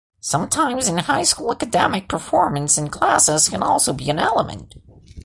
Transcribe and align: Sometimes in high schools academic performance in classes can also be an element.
Sometimes 0.21 0.87
in 0.87 0.97
high 0.97 1.21
schools 1.21 1.57
academic 1.57 2.07
performance 2.07 2.75
in 2.75 2.89
classes 2.89 3.49
can 3.49 3.61
also 3.61 3.93
be 3.93 4.09
an 4.09 4.17
element. 4.17 4.73